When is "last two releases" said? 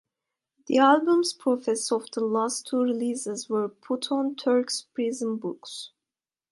2.21-3.47